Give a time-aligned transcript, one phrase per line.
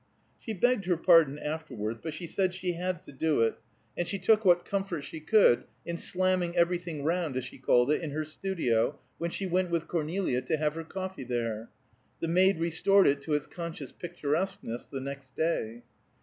[0.39, 3.59] She begged her pardon afterwards, but she said she had to do it,
[3.95, 8.01] and she took what comfort she could in slamming everything round, as she called it,
[8.01, 11.69] in her studio, when she went with Cornelia to have her coffee there.
[12.19, 15.83] The maid restored it to its conscious picturesqueness the next day.